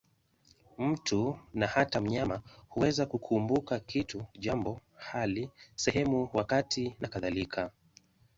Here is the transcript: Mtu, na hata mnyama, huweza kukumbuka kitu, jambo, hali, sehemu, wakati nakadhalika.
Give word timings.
Mtu, 0.77 1.39
na 1.53 1.67
hata 1.67 2.01
mnyama, 2.01 2.41
huweza 2.69 3.05
kukumbuka 3.05 3.79
kitu, 3.79 4.25
jambo, 4.39 4.81
hali, 4.95 5.49
sehemu, 5.75 6.29
wakati 6.33 6.95
nakadhalika. 6.99 7.71